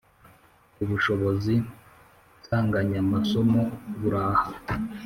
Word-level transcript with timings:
ubushobozi 0.83 1.53
nsanganyamasomo 2.41 3.57
buraha 3.99 4.45